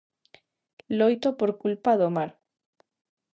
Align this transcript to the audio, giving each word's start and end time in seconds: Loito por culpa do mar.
Loito 0.99 1.29
por 1.39 1.51
culpa 1.63 1.91
do 2.01 2.09
mar. 2.15 2.29